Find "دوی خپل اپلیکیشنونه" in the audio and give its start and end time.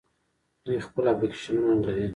0.65-1.73